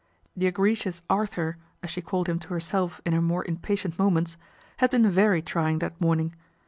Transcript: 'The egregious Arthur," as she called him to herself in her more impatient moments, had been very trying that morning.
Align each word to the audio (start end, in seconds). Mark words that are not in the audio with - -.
'The 0.35 0.47
egregious 0.47 1.03
Arthur," 1.11 1.57
as 1.83 1.91
she 1.91 2.01
called 2.01 2.27
him 2.27 2.39
to 2.39 2.47
herself 2.47 3.01
in 3.05 3.13
her 3.13 3.21
more 3.21 3.45
impatient 3.45 3.99
moments, 3.99 4.35
had 4.77 4.89
been 4.89 5.07
very 5.07 5.43
trying 5.43 5.77
that 5.77 6.01
morning. 6.01 6.33